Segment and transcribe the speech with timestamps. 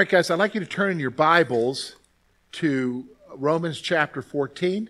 [0.00, 1.96] All right, guys, I'd like you to turn in your Bibles
[2.52, 3.04] to
[3.34, 4.88] Romans chapter 14.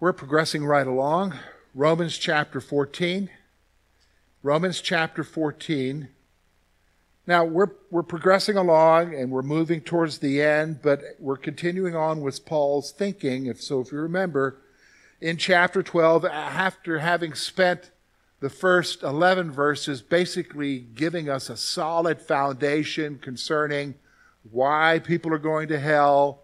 [0.00, 1.34] We're progressing right along.
[1.72, 3.30] Romans chapter 14.
[4.42, 6.08] Romans chapter 14.
[7.28, 12.22] Now, we're, we're progressing along and we're moving towards the end, but we're continuing on
[12.22, 13.46] with Paul's thinking.
[13.46, 14.60] If so, if you remember,
[15.20, 17.92] in chapter 12, after having spent
[18.40, 23.94] the first 11 verses basically giving us a solid foundation concerning
[24.50, 26.42] why people are going to hell,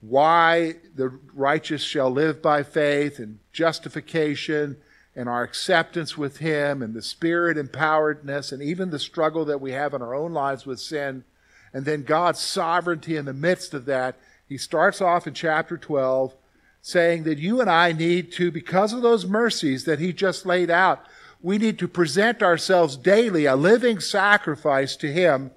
[0.00, 4.76] why the righteous shall live by faith, and justification,
[5.14, 9.72] and our acceptance with Him, and the spirit empoweredness, and even the struggle that we
[9.72, 11.24] have in our own lives with sin,
[11.72, 14.16] and then God's sovereignty in the midst of that.
[14.48, 16.34] He starts off in chapter 12
[16.82, 20.68] saying that you and I need to, because of those mercies that he just laid
[20.68, 21.06] out,
[21.40, 25.52] we need to present ourselves daily a living sacrifice to him.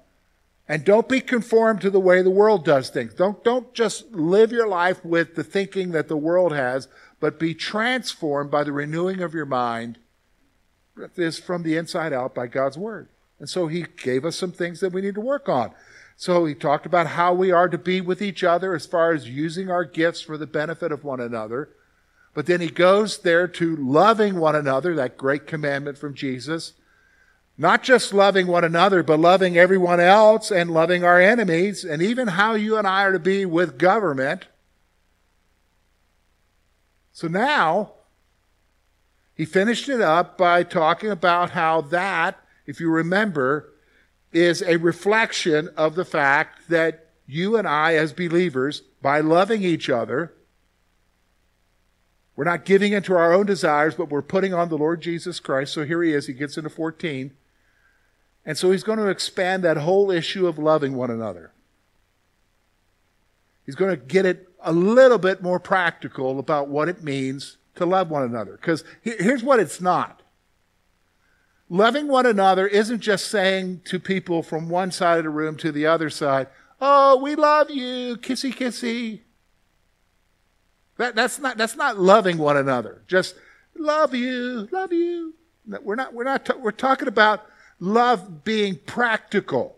[0.68, 3.14] And don't be conformed to the way the world does things.
[3.14, 6.88] Don't, don't just live your life with the thinking that the world has,
[7.20, 9.98] but be transformed by the renewing of your mind.
[11.14, 13.08] This from the inside out by God's word.
[13.38, 15.72] And so he gave us some things that we need to work on.
[16.16, 19.28] So he talked about how we are to be with each other as far as
[19.28, 21.68] using our gifts for the benefit of one another.
[22.32, 26.72] But then he goes there to loving one another, that great commandment from Jesus.
[27.58, 32.28] Not just loving one another, but loving everyone else and loving our enemies, and even
[32.28, 34.46] how you and I are to be with government.
[37.12, 37.92] So now,
[39.34, 43.70] he finished it up by talking about how that, if you remember,
[44.36, 49.88] is a reflection of the fact that you and I, as believers, by loving each
[49.88, 50.32] other,
[52.36, 55.72] we're not giving into our own desires, but we're putting on the Lord Jesus Christ.
[55.72, 56.26] So here he is.
[56.26, 57.32] He gets into 14.
[58.44, 61.52] And so he's going to expand that whole issue of loving one another.
[63.64, 67.86] He's going to get it a little bit more practical about what it means to
[67.86, 68.52] love one another.
[68.52, 70.22] Because here's what it's not
[71.68, 75.72] Loving one another isn't just saying to people from one side of the room to
[75.72, 76.48] the other side,
[76.80, 79.20] Oh, we love you, kissy kissy.
[80.98, 83.02] That, that's, not, that's not loving one another.
[83.06, 83.34] Just
[83.74, 85.34] love you, love you.
[85.66, 87.46] We're not, we're not, we're talking about
[87.80, 89.76] love being practical.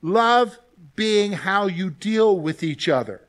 [0.00, 0.58] Love
[0.96, 3.22] being how you deal with each other.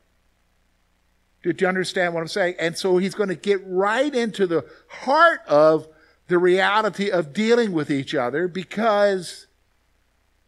[1.43, 2.55] Did you understand what I'm saying?
[2.59, 5.87] And so he's going to get right into the heart of
[6.29, 9.47] the reality of dealing with each other because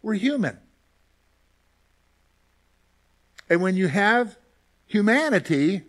[0.01, 0.59] we're human.
[3.49, 4.37] And when you have
[4.85, 5.81] humanity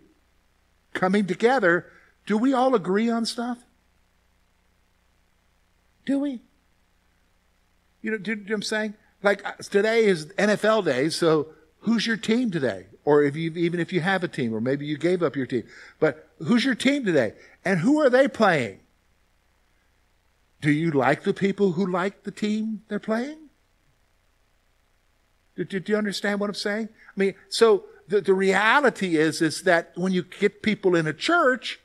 [0.93, 1.85] coming together,
[2.25, 3.59] do we all agree on stuff?
[6.05, 6.41] Do we?
[8.01, 8.93] You know, do, you know what I'm saying?
[9.21, 11.49] Like uh, today is NFL day, so
[11.81, 12.87] who's your team today?
[13.05, 15.45] Or if you even if you have a team, or maybe you gave up your
[15.45, 15.63] team,
[15.99, 17.33] but who's your team today?
[17.63, 18.79] And who are they playing?
[20.63, 23.49] Do you like the people who like the team they're playing?
[25.57, 26.87] Do, do, do you understand what I'm saying?
[26.89, 31.11] I mean, so the, the reality is, is that when you get people in a
[31.11, 31.81] church,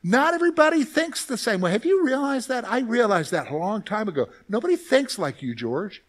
[0.00, 1.72] not everybody thinks the same way.
[1.72, 2.64] Have you realized that?
[2.70, 4.28] I realized that a long time ago.
[4.48, 6.04] Nobody thinks like you, George.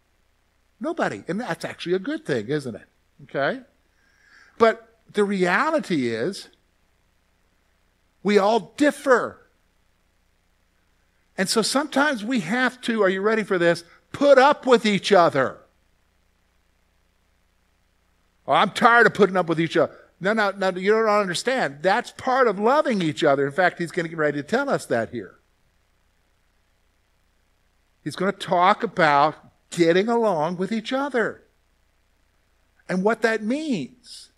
[0.78, 1.24] Nobody.
[1.26, 2.86] And that's actually a good thing, isn't it?
[3.24, 3.62] Okay?
[4.58, 6.50] But the reality is,
[8.22, 9.40] we all differ.
[11.38, 13.84] And so sometimes we have to, are you ready for this?
[14.12, 15.58] Put up with each other.
[18.46, 19.92] Oh, I'm tired of putting up with each other.
[20.20, 21.78] No, no, no, you don't understand.
[21.82, 23.46] That's part of loving each other.
[23.46, 25.34] In fact, he's going to get ready to tell us that here.
[28.02, 29.34] He's going to talk about
[29.70, 31.42] getting along with each other
[32.88, 34.30] and what that means.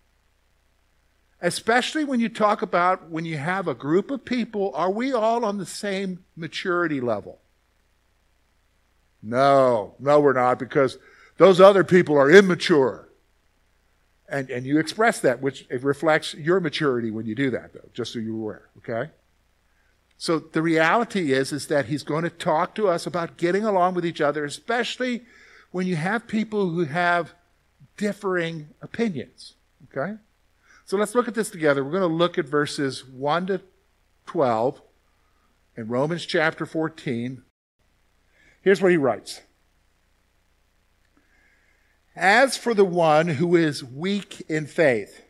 [1.41, 5.45] Especially when you talk about when you have a group of people, are we all
[5.45, 7.39] on the same maturity level?
[9.21, 10.97] No, no, we're not, because
[11.37, 13.09] those other people are immature.
[14.27, 17.89] And, and you express that, which it reflects your maturity when you do that, though,
[17.93, 19.11] just so you're aware, okay?
[20.17, 23.95] So the reality is, is that he's going to talk to us about getting along
[23.95, 25.23] with each other, especially
[25.71, 27.33] when you have people who have
[27.97, 29.55] differing opinions,
[29.89, 30.17] okay?
[30.89, 31.83] So let's look at this together.
[31.83, 33.61] We're going to look at verses 1 to
[34.25, 34.81] 12
[35.77, 37.43] in Romans chapter 14.
[38.63, 39.41] Here's what he writes
[42.15, 45.21] As for the one who is weak in faith,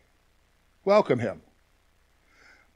[0.85, 1.41] welcome him,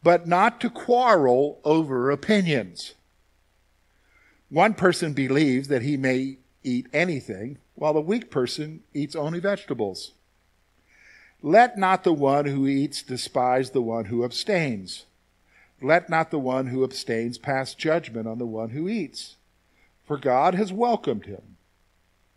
[0.03, 2.95] but not to quarrel over opinions.
[4.49, 10.11] One person believes that he may eat anything, while the weak person eats only vegetables.
[11.45, 15.05] Let not the one who eats despise the one who abstains.
[15.81, 19.35] Let not the one who abstains pass judgment on the one who eats,
[20.05, 21.57] for God has welcomed him.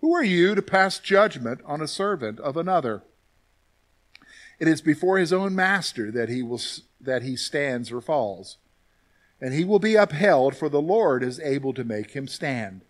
[0.01, 3.05] Who are you to pass judgment on a servant of another?
[4.59, 6.61] It is before his own master that he will
[7.01, 8.57] that he stands or falls,
[9.41, 12.81] and he will be upheld, for the Lord is able to make him stand.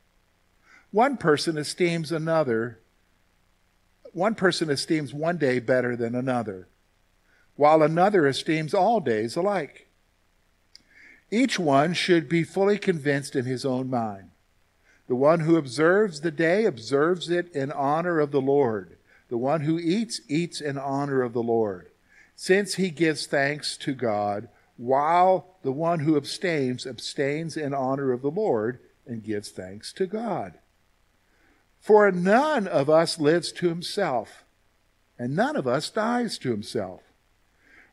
[0.92, 2.78] One person esteems another
[4.16, 6.66] one person esteems one day better than another,
[7.54, 9.88] while another esteems all days alike.
[11.30, 14.30] Each one should be fully convinced in his own mind.
[15.06, 18.96] The one who observes the day observes it in honor of the Lord.
[19.28, 21.90] The one who eats, eats in honor of the Lord,
[22.34, 24.48] since he gives thanks to God,
[24.78, 30.06] while the one who abstains abstains in honor of the Lord and gives thanks to
[30.06, 30.54] God.
[31.86, 34.44] For none of us lives to himself,
[35.20, 37.00] and none of us dies to himself.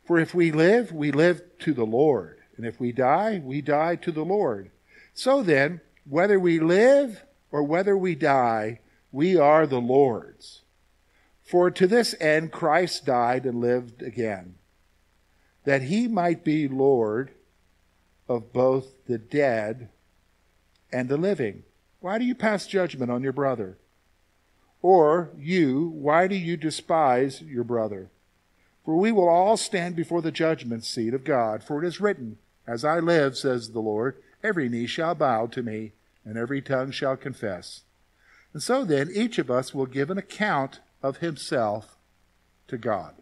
[0.03, 3.97] For if we live, we live to the Lord, and if we die, we die
[3.97, 4.71] to the Lord.
[5.13, 5.79] So then,
[6.09, 8.79] whether we live or whether we die,
[9.11, 10.63] we are the Lord's.
[11.43, 14.55] For to this end Christ died and lived again,
[15.65, 17.29] that he might be Lord
[18.27, 19.89] of both the dead
[20.91, 21.61] and the living.
[21.99, 23.77] Why do you pass judgment on your brother?
[24.83, 28.12] Or you, why do you despise your brother?
[28.85, 31.63] For we will all stand before the judgment seat of God.
[31.63, 32.38] For it is written,
[32.68, 35.94] As I live, says the Lord, every knee shall bow to me,
[36.25, 37.83] and every tongue shall confess.
[38.51, 41.95] And so then, each of us will give an account of himself
[42.68, 43.15] to God.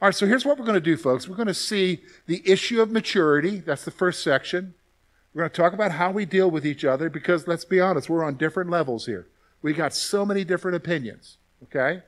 [0.00, 1.28] All right, so here's what we're going to do, folks.
[1.28, 3.60] We're going to see the issue of maturity.
[3.60, 4.74] That's the first section.
[5.34, 8.08] We're going to talk about how we deal with each other because, let's be honest,
[8.08, 9.26] we're on different levels here.
[9.62, 12.02] We got so many different opinions, okay?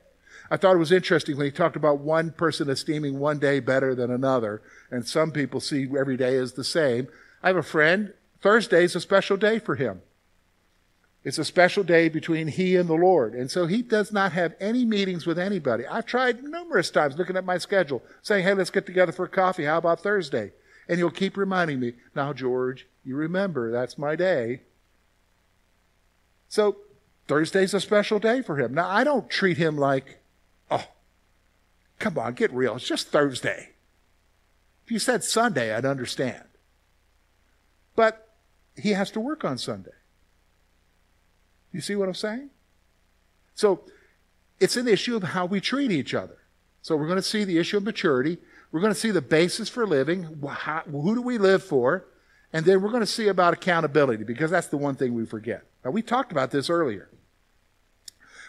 [0.51, 3.95] I thought it was interesting when he talked about one person esteeming one day better
[3.95, 4.61] than another,
[4.91, 7.07] and some people see every day as the same.
[7.41, 10.01] I have a friend, Thursday is a special day for him.
[11.23, 13.33] It's a special day between he and the Lord.
[13.33, 15.87] And so he does not have any meetings with anybody.
[15.87, 19.63] I've tried numerous times looking at my schedule, saying, hey, let's get together for coffee.
[19.63, 20.53] How about Thursday?
[20.87, 24.61] And he'll keep reminding me, now, George, you remember that's my day.
[26.47, 26.77] So
[27.27, 28.73] Thursday's a special day for him.
[28.73, 30.19] Now, I don't treat him like,
[30.69, 30.85] oh,
[31.99, 32.75] come on, get real.
[32.75, 33.71] It's just Thursday.
[34.85, 36.43] If you said Sunday, I'd understand.
[37.95, 38.35] But
[38.77, 39.91] he has to work on Sunday.
[41.71, 42.51] You see what I'm saying?
[43.55, 43.81] So
[44.59, 46.37] it's an issue of how we treat each other.
[46.81, 48.37] So we're going to see the issue of maturity.
[48.71, 50.39] We're going to see the basis for living.
[50.47, 52.05] How, who do we live for?
[52.53, 55.65] And then we're going to see about accountability because that's the one thing we forget.
[55.85, 57.09] Now, we talked about this earlier.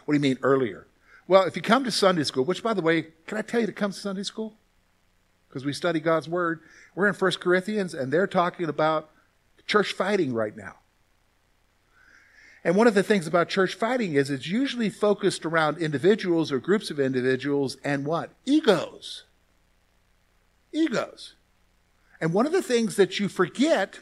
[0.07, 0.87] What do you mean earlier?
[1.29, 3.67] Well, if you come to Sunday school, which, by the way, can I tell you
[3.67, 4.55] to come to Sunday school?
[5.49, 6.61] Because we study God's Word.
[6.95, 9.11] We're in 1 Corinthians, and they're talking about
[9.67, 10.77] church fighting right now.
[12.65, 16.59] And one of the things about church fighting is it's usually focused around individuals or
[16.59, 18.31] groups of individuals and what?
[18.47, 19.25] Egos.
[20.73, 21.35] Egos.
[22.21, 24.01] And one of the things that you forget,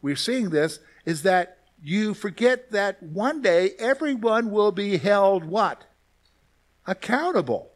[0.00, 5.84] we're seeing this, is that you forget that one day everyone will be held what?
[6.86, 7.72] Accountable.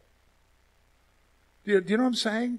[1.64, 2.58] Do you, do you know what I'm saying?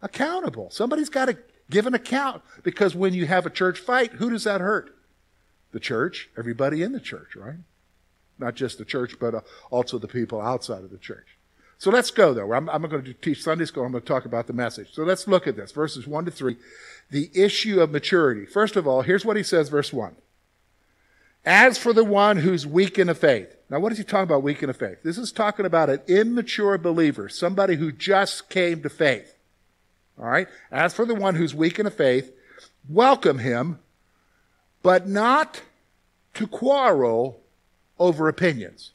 [0.00, 0.70] Accountable.
[0.70, 1.36] Somebody's got to
[1.70, 4.96] give an account because when you have a church fight, who does that hurt?
[5.72, 7.58] The church, everybody in the church, right?
[8.38, 11.36] Not just the church, but uh, also the people outside of the church.
[11.78, 12.54] So let's go, though.
[12.54, 13.84] I'm, I'm going to teach Sunday school.
[13.84, 14.94] I'm going to talk about the message.
[14.94, 15.72] So let's look at this.
[15.72, 16.56] Verses 1 to 3.
[17.10, 18.46] The issue of maturity.
[18.46, 20.16] First of all, here's what he says, verse 1.
[21.46, 23.56] As for the one who's weak in the faith.
[23.70, 24.98] Now, what is he talking about, weak in the faith?
[25.02, 29.34] This is talking about an immature believer, somebody who just came to faith.
[30.18, 30.48] All right?
[30.70, 32.32] As for the one who's weak in the faith,
[32.88, 33.78] welcome him,
[34.82, 35.62] but not
[36.34, 37.40] to quarrel
[37.98, 38.92] over opinions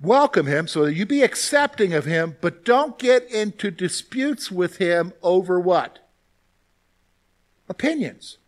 [0.00, 4.76] welcome him so that you be accepting of him, but don't get into disputes with
[4.76, 5.98] him over what?
[7.68, 8.38] Opinions.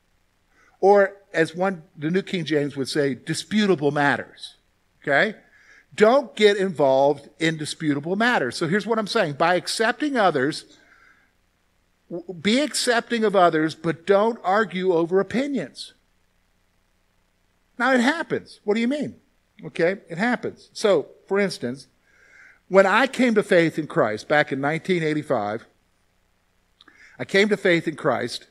[0.81, 4.57] Or, as one, the New King James would say, disputable matters.
[5.03, 5.35] Okay?
[5.95, 8.57] Don't get involved in disputable matters.
[8.57, 9.35] So here's what I'm saying.
[9.35, 10.65] By accepting others,
[12.41, 15.95] be accepting of others, but don't argue over opinions.
[17.79, 18.61] Now it happens.
[18.65, 19.17] What do you mean?
[19.65, 20.71] Okay, it happens.
[20.73, 21.87] So, for instance,
[22.69, 25.67] when I came to faith in Christ back in 1985,
[27.19, 28.47] I came to faith in Christ,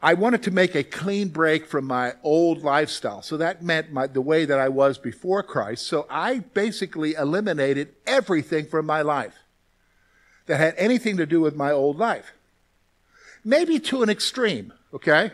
[0.00, 3.20] I wanted to make a clean break from my old lifestyle.
[3.22, 5.86] So that meant my, the way that I was before Christ.
[5.86, 9.34] So I basically eliminated everything from my life
[10.46, 12.32] that had anything to do with my old life.
[13.44, 15.32] Maybe to an extreme, okay?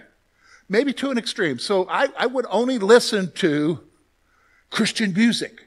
[0.68, 1.58] Maybe to an extreme.
[1.58, 3.80] So I, I would only listen to
[4.70, 5.66] Christian music.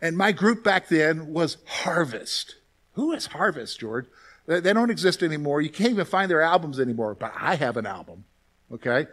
[0.00, 2.56] And my group back then was Harvest.
[2.94, 4.06] Who is Harvest, George?
[4.46, 5.62] They don't exist anymore.
[5.62, 7.14] You can't even find their albums anymore.
[7.14, 8.24] But I have an album,
[8.72, 9.06] okay?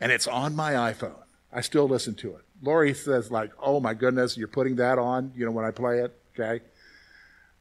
[0.00, 1.16] And it's on my iPhone.
[1.52, 2.42] I still listen to it.
[2.62, 6.00] Lori says, like, oh my goodness, you're putting that on, you know, when I play
[6.00, 6.64] it, okay?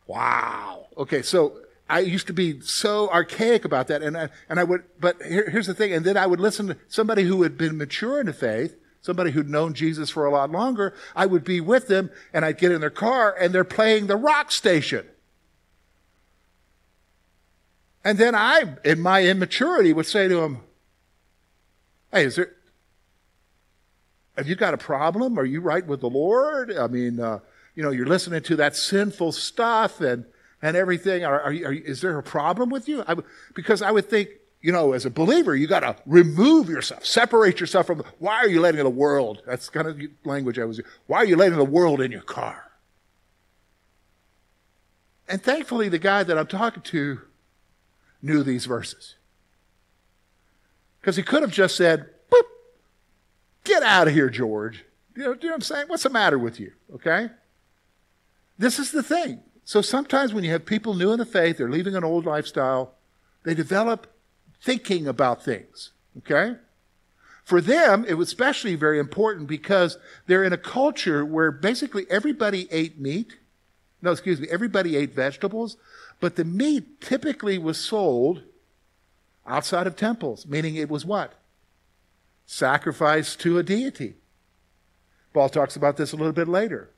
[0.07, 0.87] Wow.
[0.97, 4.01] Okay, so I used to be so archaic about that.
[4.01, 5.93] And I, and I would, but here, here's the thing.
[5.93, 9.31] And then I would listen to somebody who had been mature in the faith, somebody
[9.31, 10.93] who'd known Jesus for a lot longer.
[11.15, 14.15] I would be with them and I'd get in their car and they're playing the
[14.15, 15.05] rock station.
[18.03, 20.59] And then I, in my immaturity, would say to him,
[22.11, 22.53] Hey, is there,
[24.37, 25.39] have you got a problem?
[25.39, 26.75] Are you right with the Lord?
[26.75, 27.39] I mean, uh,
[27.75, 30.25] you know, you're listening to that sinful stuff and,
[30.61, 31.23] and everything.
[31.23, 33.03] Are, are, you, are is there a problem with you?
[33.07, 33.15] I,
[33.55, 34.29] because I would think,
[34.61, 38.03] you know, as a believer, you got to remove yourself, separate yourself from.
[38.19, 39.41] Why are you letting the world?
[39.45, 40.77] That's kind of the language I was.
[40.77, 40.91] Using.
[41.07, 42.63] Why are you letting the world in your car?
[45.27, 47.21] And thankfully, the guy that I'm talking to
[48.23, 49.15] knew these verses.
[50.99, 52.43] Because he could have just said, Boop,
[53.65, 54.85] get out of here, George.
[55.15, 55.85] You know, you know what I'm saying?
[55.87, 56.71] What's the matter with you?
[56.95, 57.29] Okay?
[58.57, 59.41] This is the thing.
[59.65, 62.95] So sometimes when you have people new in the faith, they're leaving an old lifestyle,
[63.43, 64.07] they develop
[64.61, 65.91] thinking about things.
[66.19, 66.55] Okay?
[67.43, 72.67] For them, it was especially very important because they're in a culture where basically everybody
[72.71, 73.37] ate meat.
[74.01, 75.77] No, excuse me, everybody ate vegetables,
[76.23, 78.43] but the meat typically was sold
[79.45, 81.33] outside of temples, meaning it was what?
[82.45, 84.13] Sacrifice to a deity.
[85.33, 86.91] Paul talks about this a little bit later.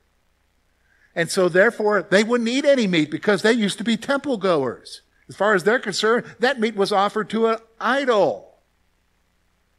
[1.12, 5.02] And so, therefore, they wouldn't eat any meat because they used to be temple goers.
[5.28, 8.54] As far as they're concerned, that meat was offered to an idol.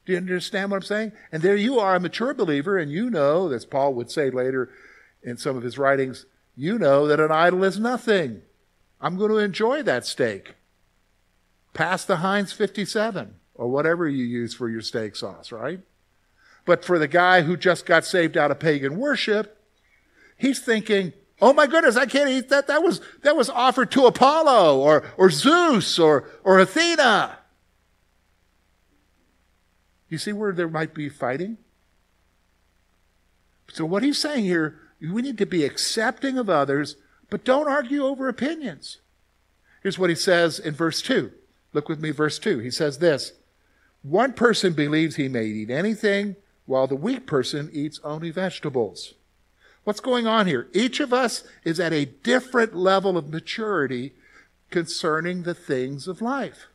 [0.05, 1.13] Do you understand what I'm saying?
[1.31, 4.71] And there you are, a mature believer, and you know, as Paul would say later
[5.23, 8.41] in some of his writings, you know that an idol is nothing.
[8.99, 10.55] I'm going to enjoy that steak.
[11.73, 15.79] Pass the Heinz 57 or whatever you use for your steak sauce, right?
[16.65, 19.63] But for the guy who just got saved out of pagan worship,
[20.37, 22.67] he's thinking, oh my goodness, I can't eat that.
[22.67, 27.39] That was, that was offered to Apollo or, or Zeus or, or Athena.
[30.09, 31.57] You see where there might be fighting?
[33.71, 36.95] So what he's saying here, we need to be accepting of others
[37.29, 38.99] but don't argue over opinions.
[39.81, 41.31] Here's what he says in verse 2.
[41.73, 42.59] Look with me, verse 2.
[42.59, 43.33] He says this
[44.01, 49.13] One person believes he may eat anything, while the weak person eats only vegetables.
[49.83, 50.67] What's going on here?
[50.73, 54.13] Each of us is at a different level of maturity
[54.69, 56.67] concerning the things of life.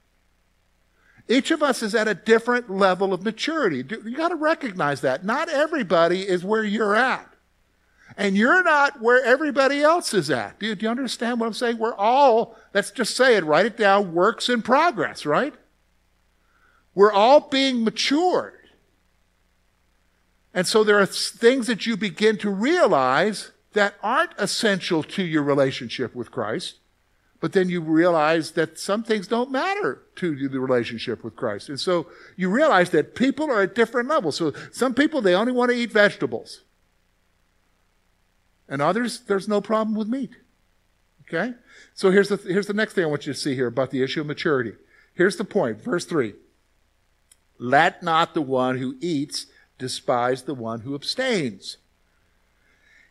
[1.29, 3.79] Each of us is at a different level of maturity.
[3.79, 5.25] You got to recognize that.
[5.25, 7.32] Not everybody is where you're at.
[8.17, 10.59] And you're not where everybody else is at.
[10.59, 11.79] Do you, do you understand what I'm saying?
[11.79, 15.55] We're all, let's just say it, write it down, works in progress, right?
[16.95, 18.69] We're all being matured.
[20.55, 25.43] And so there are things that you begin to realize that aren't essential to your
[25.43, 26.77] relationship with Christ.
[27.41, 31.71] But then you realize that some things don't matter to the relationship with Christ.
[31.71, 34.37] And so you realize that people are at different levels.
[34.37, 36.61] So some people, they only want to eat vegetables.
[38.73, 40.31] And others, there's no problem with meat.
[41.29, 41.53] Okay?
[41.93, 44.03] So here's the, here's the next thing I want you to see here about the
[44.03, 44.73] issue of maturity.
[45.13, 46.33] Here's the point, verse 3.
[47.59, 49.45] Let not the one who eats
[49.77, 51.77] despise the one who abstains.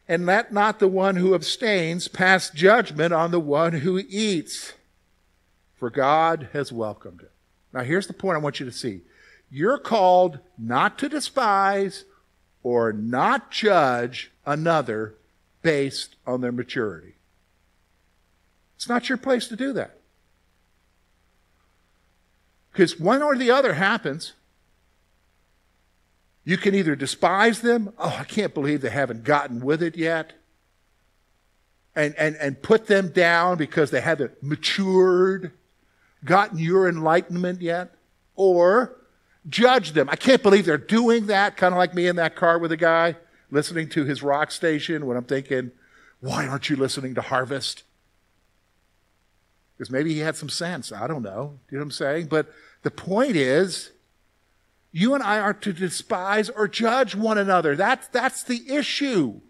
[0.08, 4.74] And let not the one who abstains pass judgment on the one who eats,
[5.76, 7.32] for God has welcomed it.
[7.72, 9.02] Now, here's the point I want you to see.
[9.52, 12.06] You're called not to despise
[12.64, 15.18] or not judge another
[15.62, 17.16] based on their maturity.
[18.76, 19.98] It's not your place to do that.
[22.72, 24.34] Because one or the other happens.
[26.44, 30.34] You can either despise them, oh, I can't believe they haven't gotten with it yet,
[31.96, 35.52] and, and, and put them down because they haven't matured,
[36.26, 37.94] gotten your enlightenment yet,
[38.36, 38.98] or
[39.48, 40.10] judge them.
[40.10, 42.78] I can't believe they're doing that, kind of like me in that car with a
[42.78, 43.18] guy
[43.52, 45.72] listening to his rock station when I'm thinking,
[46.22, 47.84] why aren't you listening to Harvest?
[49.78, 50.92] Because maybe he had some sense.
[50.92, 51.60] I don't know.
[51.68, 52.28] Do you know what I'm saying?
[52.28, 52.52] But
[52.84, 53.92] The point is,
[54.92, 57.76] you and I aren't to despise or judge one another.
[57.76, 59.42] That's, that's the issue.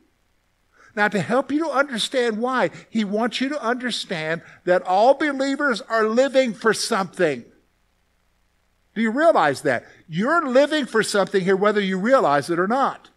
[0.95, 5.79] Now, to help you to understand why, he wants you to understand that all believers
[5.81, 7.45] are living for something.
[8.93, 9.85] Do you realize that?
[10.09, 13.10] You're living for something here, whether you realize it or not.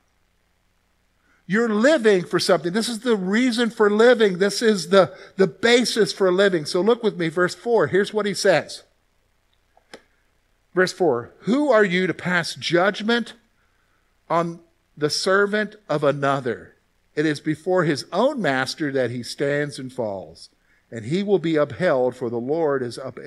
[1.46, 2.72] You're living for something.
[2.72, 4.38] This is the reason for living.
[4.38, 6.64] This is the, the basis for living.
[6.64, 7.88] So look with me, verse 4.
[7.88, 8.82] Here's what he says.
[10.74, 13.34] Verse 4 Who are you to pass judgment
[14.30, 14.60] on
[14.96, 16.76] the servant of another?
[17.14, 20.48] It is before his own master that he stands and falls,
[20.90, 23.18] and he will be upheld, for the Lord is, up,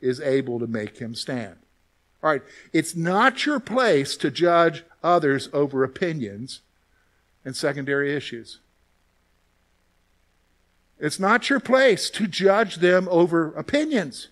[0.00, 1.56] is able to make him stand.
[2.22, 2.42] All right,
[2.72, 6.62] it's not your place to judge others over opinions
[7.46, 8.58] and secondary issues.
[10.98, 14.28] It's not your place to judge them over opinions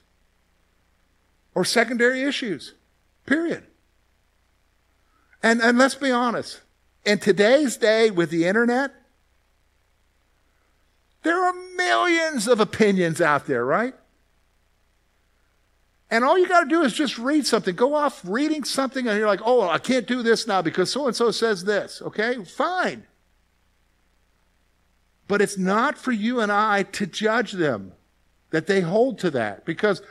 [1.55, 2.75] or secondary issues.
[3.25, 3.63] Period.
[5.43, 6.61] And, and let's be honest.
[7.05, 8.93] In today's day with the internet,
[11.23, 13.95] there are millions of opinions out there, right?
[16.15, 17.75] And all you got to do is just read something.
[17.75, 21.09] Go off reading something, and you're like, oh, I can't do this now because so
[21.09, 22.01] and so says this.
[22.03, 23.03] Okay, fine.
[25.27, 27.95] But it's not for you and I to judge them,
[28.51, 29.65] that they hold to that.
[29.65, 30.03] Because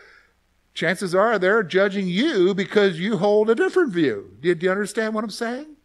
[0.73, 4.35] chances are they're judging you because you hold a different view.
[4.41, 5.77] Do you understand what I'm saying?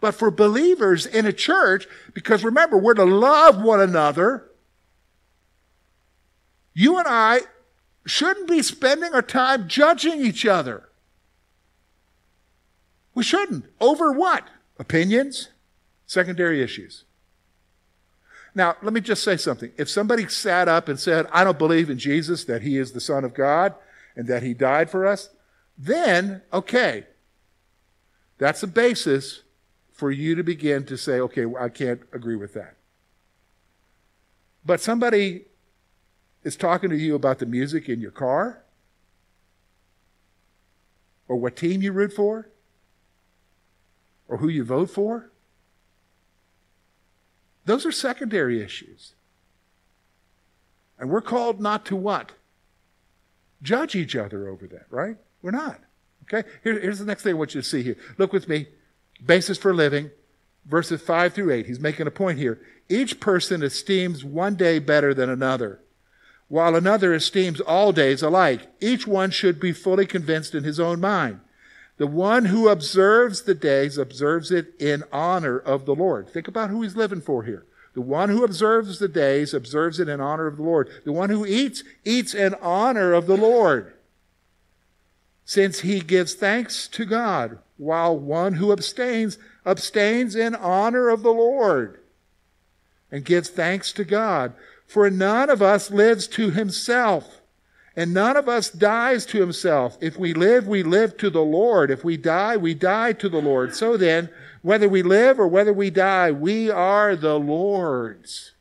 [0.00, 4.50] But for believers in a church, because remember, we're to love one another,
[6.72, 7.40] you and I
[8.06, 10.88] shouldn't be spending our time judging each other.
[13.14, 13.66] We shouldn't.
[13.80, 14.46] Over what?
[14.78, 15.48] Opinions?
[16.06, 17.04] Secondary issues.
[18.54, 19.72] Now, let me just say something.
[19.76, 23.00] If somebody sat up and said, I don't believe in Jesus, that he is the
[23.00, 23.74] Son of God,
[24.14, 25.28] and that he died for us,
[25.76, 27.04] then, okay,
[28.38, 29.42] that's a basis
[29.92, 32.76] for you to begin to say, okay, I can't agree with that.
[34.64, 35.44] But somebody
[36.46, 38.62] is talking to you about the music in your car,
[41.28, 42.48] or what team you root for,
[44.28, 45.30] or who you vote for,
[47.64, 49.14] those are secondary issues.
[50.98, 52.32] And we're called not to what?
[53.62, 55.16] judge each other over that, right?
[55.42, 55.80] We're not.
[56.24, 56.48] Okay?
[56.62, 57.96] Here, here's the next thing I want you to see here.
[58.18, 58.68] Look with me.
[59.24, 60.10] Basis for living,
[60.66, 61.66] verses 5 through 8.
[61.66, 62.60] He's making a point here.
[62.88, 65.80] Each person esteems one day better than another,
[66.48, 68.68] while another esteems all days alike.
[68.80, 71.40] Each one should be fully convinced in his own mind.
[71.98, 76.28] The one who observes the days observes it in honor of the Lord.
[76.28, 77.64] Think about who he's living for here.
[77.94, 80.90] The one who observes the days observes it in honor of the Lord.
[81.04, 83.94] The one who eats, eats in honor of the Lord.
[85.46, 91.32] Since he gives thanks to God, while one who abstains, abstains in honor of the
[91.32, 92.00] Lord
[93.10, 94.52] and gives thanks to God.
[94.86, 97.40] For none of us lives to himself,
[97.96, 99.98] and none of us dies to himself.
[100.00, 101.90] If we live, we live to the Lord.
[101.90, 103.74] If we die, we die to the Lord.
[103.74, 104.30] So then,
[104.62, 108.52] whether we live or whether we die, we are the Lord's.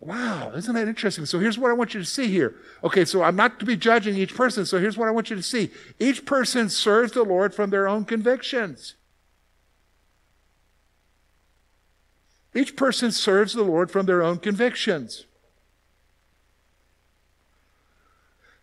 [0.00, 1.26] Wow, isn't that interesting?
[1.26, 2.54] So here's what I want you to see here.
[2.84, 5.36] Okay, so I'm not to be judging each person, so here's what I want you
[5.36, 5.70] to see.
[5.98, 8.94] Each person serves the Lord from their own convictions.
[12.54, 15.24] Each person serves the Lord from their own convictions.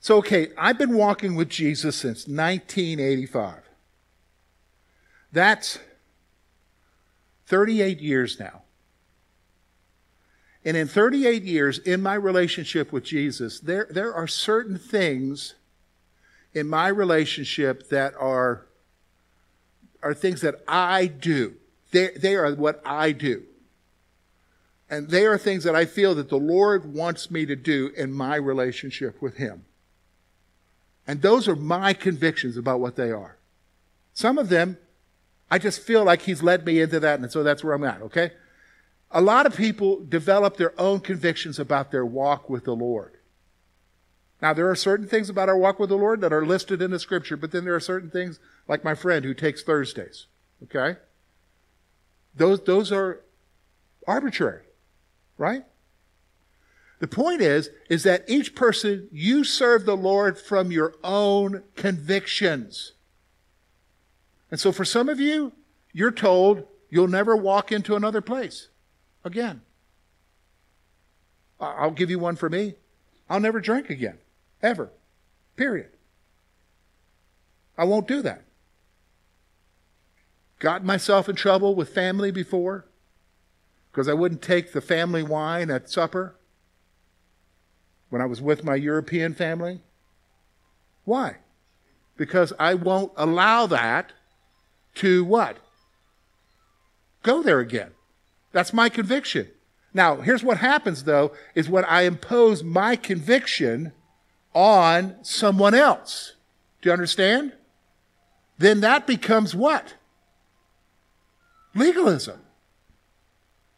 [0.04, 3.62] So, okay, I've been walking with Jesus since 1985.
[5.32, 5.80] That's
[7.46, 8.64] 38 years now.
[10.66, 15.56] And in 38 years, in my relationship with Jesus, there, there are certain things
[16.54, 18.66] in my relationship that are,
[20.02, 21.54] are things that I do.
[21.92, 23.44] They, they are what I do.
[24.90, 28.12] And they are things that I feel that the Lord wants me to do in
[28.12, 29.64] my relationship with Him.
[31.06, 33.38] And those are my convictions about what they are.
[34.14, 34.78] Some of them
[35.54, 38.02] I just feel like he's led me into that, and so that's where I'm at,
[38.02, 38.32] okay?
[39.12, 43.20] A lot of people develop their own convictions about their walk with the Lord.
[44.42, 46.90] Now, there are certain things about our walk with the Lord that are listed in
[46.90, 50.26] the scripture, but then there are certain things, like my friend who takes Thursdays,
[50.64, 51.00] okay?
[52.36, 53.22] Those, those are
[54.08, 54.64] arbitrary,
[55.38, 55.66] right?
[57.04, 62.94] The point is, is that each person, you serve the Lord from your own convictions.
[64.50, 65.52] And so for some of you,
[65.92, 68.70] you're told you'll never walk into another place
[69.26, 69.64] again.
[71.60, 72.76] I'll give you one for me.
[73.30, 74.20] I'll never drink again,
[74.62, 74.90] ever.
[75.58, 75.90] Period.
[77.78, 78.44] I won't do that.
[80.60, 82.86] Got myself in trouble with family before
[83.92, 86.38] because I wouldn't take the family wine at supper
[88.14, 89.82] when I was with my European family.
[91.04, 91.38] Why?
[92.16, 94.14] Because I won't allow that
[94.98, 95.58] to what?
[97.24, 97.90] Go there again.
[98.52, 99.48] That's my conviction.
[99.96, 103.94] Now, here's what happens though, is when I impose my conviction
[104.54, 106.34] on someone else.
[106.84, 107.54] Do you understand?
[108.60, 109.96] Then that becomes what?
[111.74, 112.40] Legalism.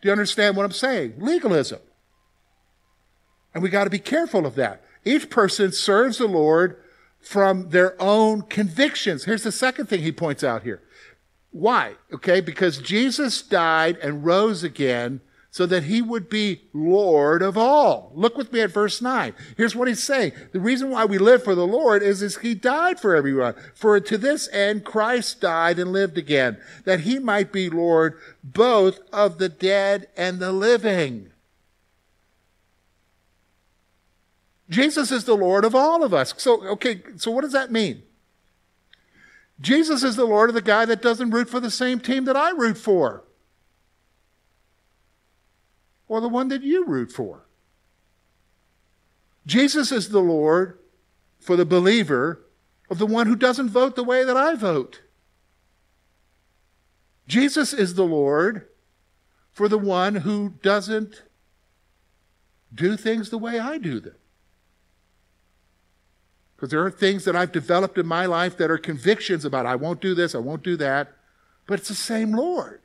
[0.01, 1.13] Do you understand what I'm saying?
[1.19, 1.79] Legalism.
[3.55, 4.83] And we got to be careful of that.
[5.05, 6.77] Each person serves the Lord
[7.21, 9.23] from their own convictions.
[9.23, 10.83] Here's the second thing he points out here.
[11.51, 11.93] Why?
[12.13, 18.11] Okay, because Jesus died and rose again so that he would be Lord of all.
[18.13, 19.33] Look with me at verse 9.
[19.55, 20.33] Here's what he's saying.
[20.51, 23.55] The reason why we live for the Lord is, is he died for everyone.
[23.73, 28.99] For to this end Christ died and lived again, that he might be Lord both
[29.13, 31.31] of the dead and the living.
[34.69, 36.33] Jesus is the Lord of all of us.
[36.37, 38.03] So, okay, so what does that mean?
[39.61, 42.35] Jesus is the Lord of the guy that doesn't root for the same team that
[42.35, 43.23] I root for
[46.07, 47.45] or the one that you root for.
[49.45, 50.79] Jesus is the Lord
[51.39, 52.41] for the believer
[52.89, 55.01] of the one who doesn't vote the way that I vote.
[57.27, 58.67] Jesus is the Lord
[59.51, 61.23] for the one who doesn't
[62.73, 64.15] do things the way I do them.
[66.55, 69.75] Because there are things that I've developed in my life that are convictions about I
[69.75, 71.11] won't do this, I won't do that,
[71.67, 72.81] but it's the same Lord.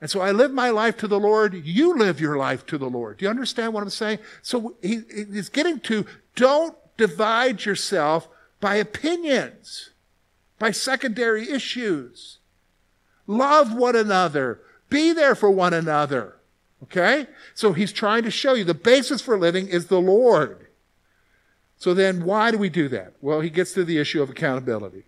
[0.00, 1.54] And so I live my life to the Lord.
[1.54, 3.16] You live your life to the Lord.
[3.16, 4.18] Do you understand what I'm saying?
[4.42, 6.04] So he, he's getting to
[6.36, 8.28] don't divide yourself
[8.60, 9.90] by opinions,
[10.58, 12.38] by secondary issues.
[13.26, 14.60] Love one another.
[14.90, 16.36] Be there for one another.
[16.82, 17.26] Okay?
[17.54, 20.63] So he's trying to show you the basis for living is the Lord.
[21.76, 23.14] So then why do we do that?
[23.20, 25.04] Well, he gets to the issue of accountability.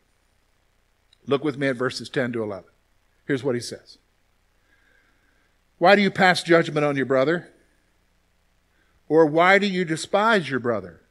[1.27, 2.65] Look with me at verses 10 to 11.
[3.27, 3.99] Here's what he says.
[5.79, 7.53] Why do you pass judgment on your brother?
[9.09, 11.03] Or why do you despise your brother?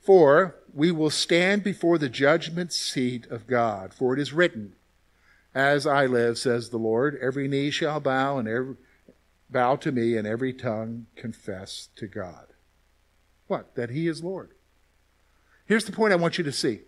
[0.00, 3.94] For we will stand before the judgment seat of God.
[3.94, 4.74] For it is written,
[5.54, 8.76] As I live, says the Lord, every knee shall bow and every
[9.50, 12.53] bow to me, and every tongue confess to God.
[13.46, 13.74] What?
[13.74, 14.50] That He is Lord.
[15.66, 16.80] Here's the point I want you to see.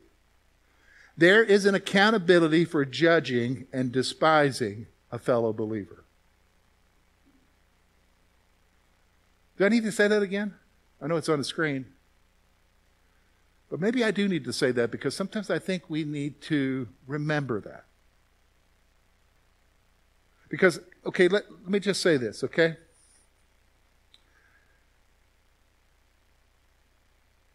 [1.16, 6.04] There is an accountability for judging and despising a fellow believer.
[9.56, 10.54] Do I need to say that again?
[11.00, 11.86] I know it's on the screen.
[13.70, 16.88] But maybe I do need to say that because sometimes I think we need to
[17.06, 17.84] remember that.
[20.48, 22.76] Because, okay, let, let me just say this, okay?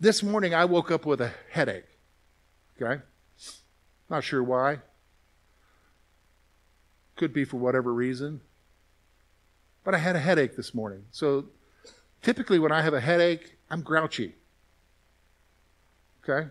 [0.02, 1.86] This morning I woke up with a headache,
[2.82, 3.04] okay?
[4.10, 4.80] Not sure why.
[7.16, 8.42] Could be for whatever reason.
[9.84, 11.04] But I had a headache this morning.
[11.12, 11.46] So
[12.24, 14.34] typically, when I have a headache, I'm grouchy.
[16.28, 16.50] Okay?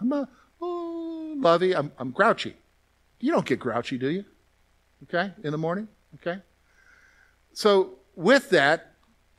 [0.00, 0.28] I'm a
[0.60, 2.54] oh, lovey, I'm, I'm grouchy.
[3.18, 4.24] You don't get grouchy, do you?
[5.02, 5.32] Okay?
[5.42, 5.88] In the morning?
[6.20, 6.40] Okay?
[7.52, 8.91] So, with that,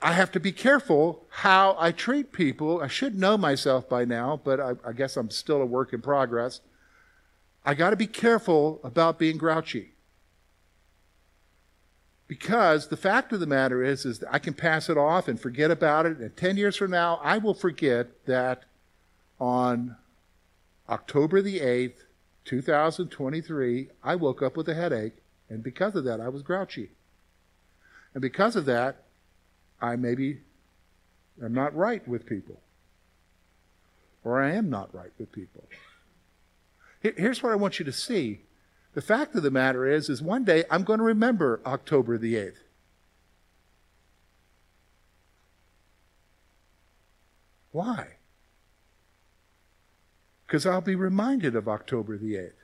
[0.03, 2.81] I have to be careful how I treat people.
[2.81, 6.01] I should know myself by now, but I, I guess I'm still a work in
[6.01, 6.59] progress.
[7.65, 9.91] I got to be careful about being grouchy.
[12.27, 15.71] Because the fact of the matter is, is I can pass it off and forget
[15.71, 16.17] about it.
[16.17, 18.65] And 10 years from now, I will forget that
[19.39, 19.95] on
[20.89, 22.03] October the 8th,
[22.43, 25.13] 2023, I woke up with a headache.
[25.49, 26.89] And because of that, I was grouchy.
[28.13, 29.02] And because of that,
[29.83, 30.39] I maybe
[31.43, 32.61] am not right with people.
[34.23, 35.65] Or I am not right with people.
[37.01, 38.43] Here's what I want you to see
[38.93, 42.35] the fact of the matter is, is one day I'm going to remember October the
[42.35, 42.59] 8th.
[47.71, 48.07] Why?
[50.45, 52.62] Because I'll be reminded of October the 8th.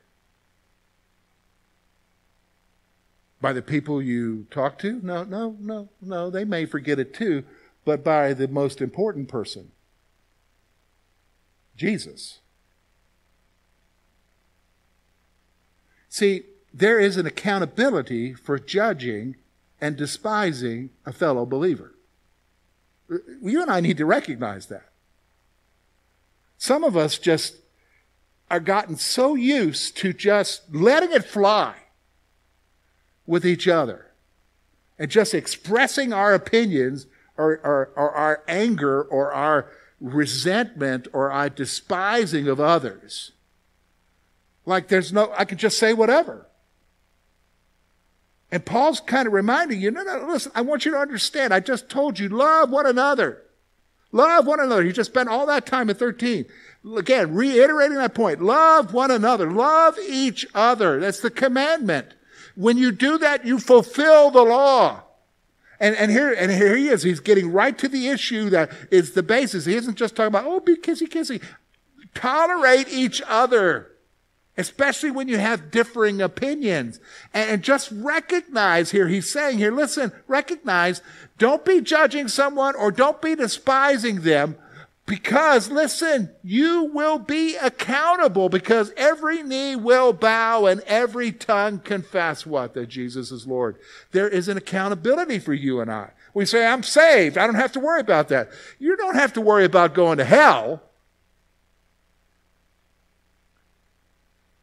[3.42, 5.00] By the people you talk to?
[5.02, 6.30] No, no, no, no.
[6.30, 7.44] They may forget it too,
[7.86, 9.72] but by the most important person
[11.80, 12.40] Jesus.
[16.10, 19.38] See, there is an accountability for judging
[19.80, 21.96] and despising a fellow believer.
[23.42, 24.90] You and I need to recognize that.
[26.58, 27.56] Some of us just
[28.52, 31.76] are gotten so used to just letting it fly
[33.30, 34.08] with each other
[34.98, 37.06] and just expressing our opinions
[37.38, 43.32] or, or, or our anger or our resentment or our despising of others.
[44.66, 46.48] Like there's no, I can just say whatever.
[48.52, 51.54] And Paul's kind of reminding you, no, no, listen, I want you to understand.
[51.54, 53.44] I just told you, love one another.
[54.12, 54.84] Love one another.
[54.84, 56.46] He just spent all that time in 13.
[56.98, 58.42] Again, reiterating that point.
[58.42, 59.52] Love one another.
[59.52, 61.00] Love each other.
[61.00, 62.16] That's the commandment.
[62.60, 65.04] When you do that, you fulfill the law.
[65.80, 67.04] And, and here, and here he is.
[67.04, 69.64] He's getting right to the issue that is the basis.
[69.64, 71.42] He isn't just talking about, oh, be kissy kissy.
[72.14, 73.92] Tolerate each other
[74.58, 77.00] especially when you have differing opinions.
[77.34, 81.02] And just recognize here, he's saying here, listen, recognize,
[81.38, 84.58] don't be judging someone or don't be despising them
[85.10, 92.46] because, listen, you will be accountable because every knee will bow and every tongue confess
[92.46, 92.76] what?
[92.76, 93.78] That Jesus is Lord.
[94.12, 96.12] There is an accountability for you and I.
[96.36, 97.40] We say, I'm saved.
[97.40, 98.52] I don't have to worry about that.
[98.78, 100.84] You don't have to worry about going to hell.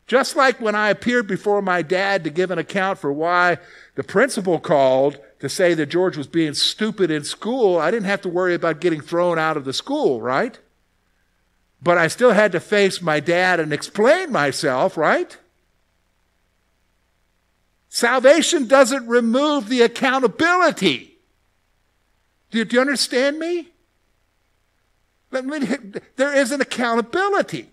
[0.06, 3.58] Just like when I appeared before my dad to give an account for why
[3.96, 8.22] the principal called to say that George was being stupid in school, I didn't have
[8.22, 10.58] to worry about getting thrown out of the school, right?
[11.82, 15.36] But I still had to face my dad and explain myself, right?
[17.88, 21.16] Salvation doesn't remove the accountability.
[22.50, 23.68] Do you, do you understand me?
[25.30, 27.68] There is an accountability.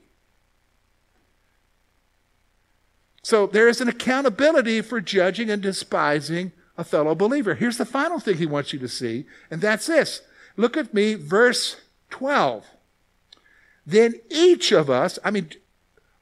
[3.21, 7.55] So there is an accountability for judging and despising a fellow believer.
[7.55, 10.21] Here's the final thing he wants you to see, and that's this.
[10.57, 11.77] Look at me, verse
[12.09, 12.65] 12.
[13.86, 15.49] Then each of us, I mean,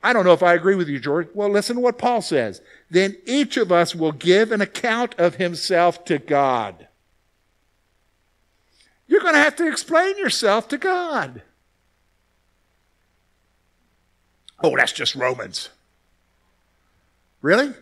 [0.04, 1.28] I don't know if I agree with you, George.
[1.34, 2.62] Well, listen to what Paul says.
[2.90, 6.88] Then each of us will give an account of himself to God.
[9.08, 11.44] You're going to have to explain yourself to God.
[14.64, 15.70] Oh, that's just Romans.
[17.42, 17.74] Really?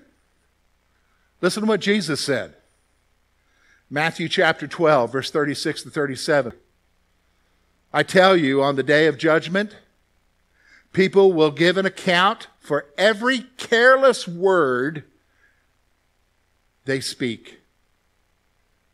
[1.41, 2.55] Listen to what Jesus said.
[3.89, 6.53] Matthew chapter 12, verse 36 to 37.
[7.91, 9.75] I tell you, on the day of judgment,
[10.93, 15.05] people will give an account for every careless word
[16.85, 17.61] they speak.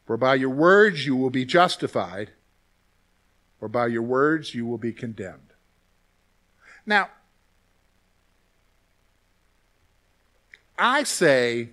[0.05, 2.31] For by your words you will be justified,
[3.59, 5.51] or by your words you will be condemned.
[6.85, 7.09] Now,
[10.77, 11.69] I say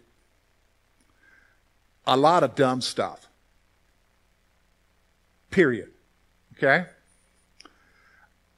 [2.06, 3.28] a lot of dumb stuff.
[5.50, 5.90] Period.
[6.56, 6.86] Okay?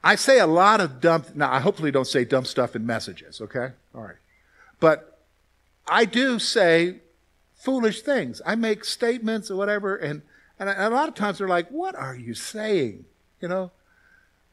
[0.03, 3.41] I say a lot of dumb, now I hopefully don't say dumb stuff in messages,
[3.41, 3.71] okay?
[3.95, 4.17] All right.
[4.79, 5.19] But
[5.87, 6.97] I do say
[7.55, 8.41] foolish things.
[8.45, 10.21] I make statements or whatever, and,
[10.59, 13.05] and a lot of times they're like, what are you saying?
[13.41, 13.71] You know?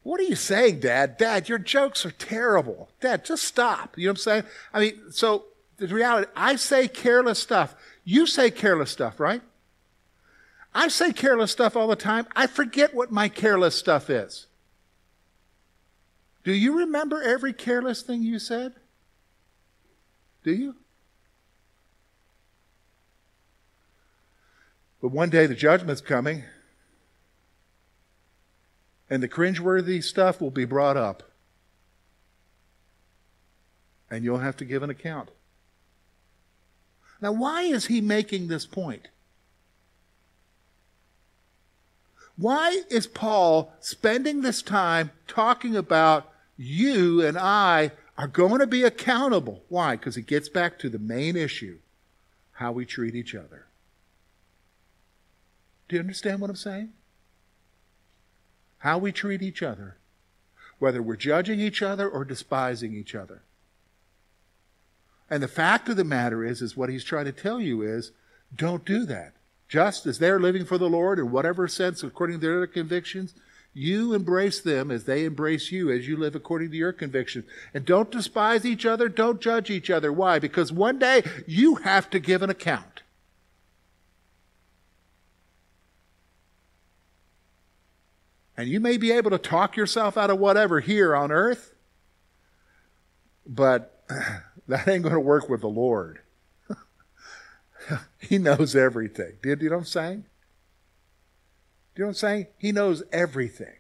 [0.03, 1.17] What are you saying, Dad?
[1.17, 2.89] Dad, your jokes are terrible.
[3.01, 3.97] Dad, just stop.
[3.97, 4.45] You know what I'm saying?
[4.73, 5.45] I mean, so
[5.77, 7.75] the reality, I say careless stuff.
[8.05, 9.43] You say careless stuff, right?
[10.75, 12.27] I say careless stuff all the time.
[12.35, 14.47] I forget what my careless stuff is.
[16.45, 18.75] Do you remember every careless thing you said?
[20.43, 20.75] Do you?
[25.01, 26.45] But one day the judgment's coming,
[29.11, 31.23] and the cringeworthy stuff will be brought up.
[34.11, 35.31] And you'll have to give an account.
[37.23, 39.07] Now, why is he making this point?
[42.37, 48.83] Why is Paul spending this time talking about you and I are going to be
[48.83, 49.63] accountable?
[49.69, 49.95] Why?
[49.95, 51.79] Because it gets back to the main issue
[52.53, 53.67] how we treat each other.
[55.89, 56.93] Do you understand what I'm saying?
[58.79, 59.97] How we treat each other,
[60.81, 63.43] whether we're judging each other or despising each other.
[65.33, 68.13] And the fact of the matter is, is what he's trying to tell you is,
[68.55, 69.33] don't do that.
[69.67, 73.33] Just as they're living for the Lord in whatever sense, according to their convictions,
[73.73, 77.47] you embrace them as they embrace you as you live according to your convictions.
[77.73, 79.09] And don't despise each other.
[79.09, 80.13] Don't judge each other.
[80.13, 80.39] Why?
[80.39, 83.03] Because one day you have to give an account.
[88.55, 91.73] And you may be able to talk yourself out of whatever here on earth,
[93.47, 94.05] but
[94.69, 96.21] that ain't going to work with the Lord.
[98.19, 99.35] he knows everything.
[99.43, 100.25] Do you know what I'm saying?
[101.95, 102.47] Do you know what I'm saying?
[102.59, 103.77] He knows everything.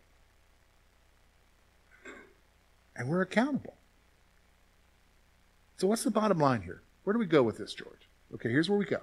[2.94, 3.76] And we're accountable.
[5.78, 6.82] So, what's the bottom line here?
[7.04, 8.08] Where do we go with this, George?
[8.34, 9.00] Okay, here's where we go.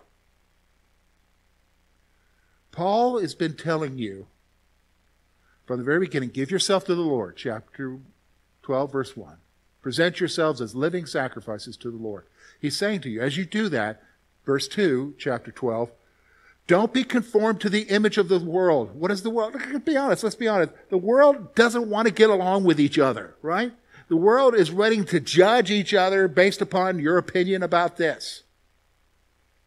[2.71, 4.27] Paul has been telling you
[5.65, 7.99] from the very beginning give yourself to the Lord, chapter
[8.61, 9.37] 12, verse 1.
[9.81, 12.25] Present yourselves as living sacrifices to the Lord.
[12.59, 14.03] He's saying to you, as you do that,
[14.45, 15.91] verse 2, chapter 12,
[16.67, 18.93] don't be conformed to the image of the world.
[18.93, 19.55] What is the world?
[19.85, 20.23] Be honest.
[20.23, 20.71] Let's be honest.
[20.89, 23.71] The world doesn't want to get along with each other, right?
[24.07, 28.43] The world is ready to judge each other based upon your opinion about this.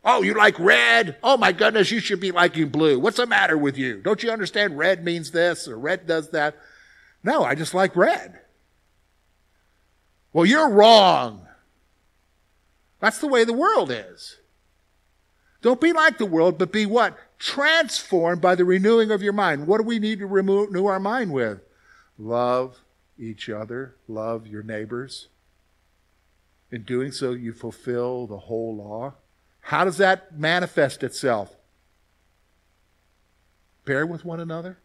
[0.05, 1.17] Oh, you like red?
[1.23, 2.99] Oh my goodness, you should be liking blue.
[2.99, 4.01] What's the matter with you?
[4.01, 6.57] Don't you understand red means this or red does that?
[7.25, 8.42] No, I just like red.
[10.33, 11.47] Well, you're wrong.
[13.01, 14.39] That's the way the world is.
[15.61, 17.17] Don't be like the world, but be what?
[17.39, 19.67] Transformed by the renewing of your mind.
[19.67, 21.61] What do we need to renew our mind with?
[22.19, 22.79] Love
[23.19, 25.29] each other, love your neighbors.
[26.71, 29.15] In doing so, you fulfill the whole law.
[29.61, 31.55] How does that manifest itself?
[33.85, 34.79] Bear with one another.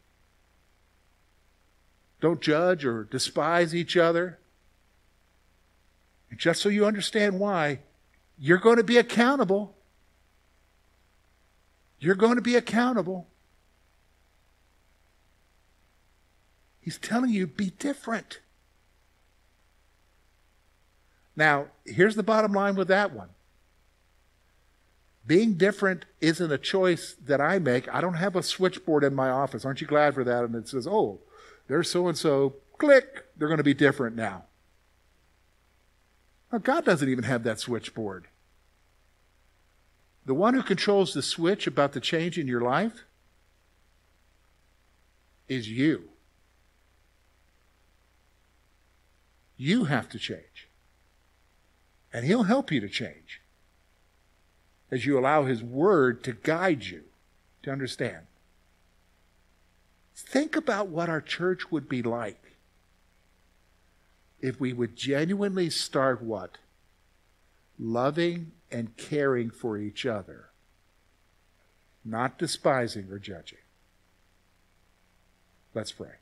[2.19, 4.39] Don't judge or despise each other.
[6.29, 7.79] And just so you understand why,
[8.37, 9.75] you're going to be accountable.
[11.99, 13.27] You're going to be accountable.
[16.79, 18.39] He's telling you be different.
[21.35, 23.29] Now, here's the bottom line with that one.
[25.25, 27.93] Being different isn't a choice that I make.
[27.93, 29.65] I don't have a switchboard in my office.
[29.65, 30.45] Aren't you glad for that?
[30.45, 31.19] And it says, oh,
[31.67, 32.55] there's so and so.
[32.77, 33.25] Click.
[33.35, 34.45] They're going to be different now.
[36.51, 38.27] Now, God doesn't even have that switchboard.
[40.25, 43.05] The one who controls the switch about the change in your life
[45.47, 46.09] is you.
[49.55, 50.69] You have to change.
[52.13, 53.41] And He'll help you to change
[54.91, 57.03] as you allow His Word to guide you
[57.63, 58.27] to understand.
[60.15, 62.46] Think about what our church would be like
[64.41, 66.57] if we would genuinely start what?
[67.79, 70.49] Loving and caring for each other,
[72.03, 73.59] not despising or judging.
[75.73, 76.15] Let's pray.